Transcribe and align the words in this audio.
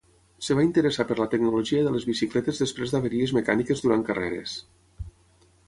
Es 0.43 0.47
va 0.59 0.63
interessar 0.67 1.03
per 1.09 1.17
la 1.19 1.27
tecnologia 1.33 1.83
de 1.87 1.91
les 1.97 2.07
bicicletes 2.11 2.61
després 2.63 2.95
de 2.95 3.01
averies 3.03 3.37
mecàniques 3.39 3.85
durant 3.87 4.05
carreres. 4.11 4.57